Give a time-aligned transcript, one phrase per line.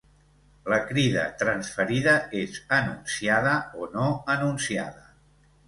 [0.73, 3.55] La crida transferida és anunciada
[3.85, 5.09] o no anunciada.